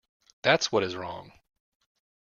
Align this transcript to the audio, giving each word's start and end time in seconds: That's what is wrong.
That's 0.41 0.71
what 0.71 0.81
is 0.81 0.95
wrong. 0.95 1.31